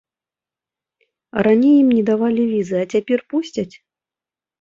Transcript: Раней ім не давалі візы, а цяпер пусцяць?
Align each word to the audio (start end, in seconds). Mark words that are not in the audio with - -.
Раней 1.47 1.75
ім 1.81 1.89
не 1.97 2.01
давалі 2.09 2.43
візы, 2.53 2.77
а 2.85 2.89
цяпер 2.95 3.19
пусцяць? 3.35 3.69